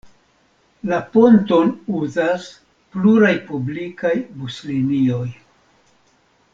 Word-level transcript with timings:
La 0.91 0.97
ponton 1.17 1.69
uzas 1.99 2.49
pluraj 2.95 3.35
publikaj 3.53 4.15
buslinioj. 4.43 5.25